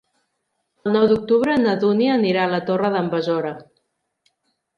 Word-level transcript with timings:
El 0.85 0.95
nou 0.95 1.03
d'octubre 1.11 1.57
na 1.65 1.75
Dúnia 1.83 2.15
anirà 2.15 2.47
a 2.47 2.51
la 2.55 2.63
Torre 2.71 2.91
d'en 2.97 3.13
Besora. 3.13 3.53